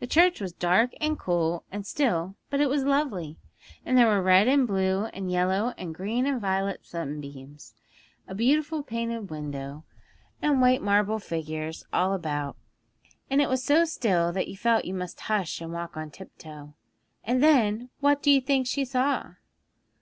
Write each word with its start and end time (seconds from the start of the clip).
The 0.00 0.06
church 0.06 0.40
was 0.40 0.54
dark, 0.54 0.92
and 0.98 1.18
cool, 1.18 1.64
and 1.70 1.86
still, 1.86 2.36
but 2.48 2.58
it 2.62 2.70
was 2.70 2.84
lovely; 2.84 3.36
and 3.84 3.98
there 3.98 4.06
were 4.06 4.22
red 4.22 4.48
and 4.48 4.66
blue 4.66 5.04
and 5.12 5.30
yellow 5.30 5.74
and 5.76 5.94
green 5.94 6.24
and 6.24 6.40
violet 6.40 6.86
sunbeams, 6.86 7.74
and 8.26 8.38
beautiful 8.38 8.82
painted 8.82 9.28
windows, 9.28 9.82
and 10.40 10.62
white 10.62 10.80
marble 10.80 11.18
figures 11.18 11.84
all 11.92 12.14
about, 12.14 12.56
and 13.28 13.42
it 13.42 13.50
was 13.50 13.62
so 13.62 13.84
still 13.84 14.32
that 14.32 14.48
you 14.48 14.56
felt 14.56 14.86
you 14.86 14.94
must 14.94 15.20
hush 15.20 15.60
and 15.60 15.70
walk 15.74 15.98
on 15.98 16.10
tiptoe. 16.10 16.72
And 17.22 17.42
then, 17.42 17.90
what 18.00 18.22
do 18.22 18.30
you 18.30 18.40
think 18.40 18.66
she 18.66 18.86
saw?' 18.86 19.34